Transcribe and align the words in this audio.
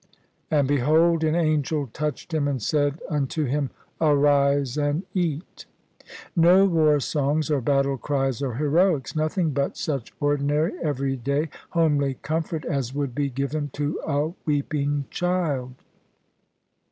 "And 0.49 0.67
behold 0.67 1.23
an 1.23 1.35
angel 1.35 1.85
touched 1.85 2.33
him 2.33 2.47
and 2.47 2.59
said 2.59 2.99
unto 3.07 3.45
him. 3.45 3.69
Arise 4.01 4.75
and 4.75 5.03
eat." 5.13 5.67
No 6.35 6.65
war 6.65 6.99
songs 6.99 7.51
or 7.51 7.61
battle 7.61 7.99
cries 7.99 8.41
or 8.41 8.55
heroics. 8.55 9.15
Nothing 9.15 9.51
but 9.51 9.77
such 9.77 10.11
ordinary, 10.19 10.73
everyday, 10.81 11.49
homely 11.69 12.15
comfort 12.23 12.65
as 12.65 12.95
would 12.95 13.13
be 13.13 13.29
given 13.29 13.69
to 13.73 13.99
a 14.07 14.33
weeping 14.47 15.05
child. 15.11 15.75